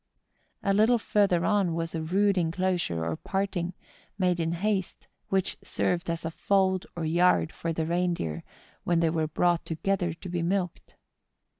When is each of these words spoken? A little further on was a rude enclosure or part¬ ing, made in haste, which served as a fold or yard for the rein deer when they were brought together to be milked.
A 0.63 0.73
little 0.73 0.97
further 0.97 1.45
on 1.45 1.75
was 1.75 1.93
a 1.93 2.01
rude 2.01 2.35
enclosure 2.35 3.05
or 3.05 3.15
part¬ 3.17 3.55
ing, 3.55 3.73
made 4.17 4.39
in 4.39 4.53
haste, 4.53 5.05
which 5.29 5.57
served 5.63 6.09
as 6.09 6.25
a 6.25 6.31
fold 6.31 6.87
or 6.95 7.05
yard 7.05 7.51
for 7.51 7.71
the 7.71 7.85
rein 7.85 8.15
deer 8.15 8.41
when 8.83 8.99
they 8.99 9.11
were 9.11 9.27
brought 9.27 9.63
together 9.63 10.11
to 10.15 10.27
be 10.27 10.41
milked. 10.41 10.95